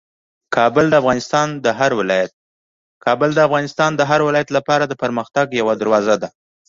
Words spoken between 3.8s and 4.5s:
د هر ولایت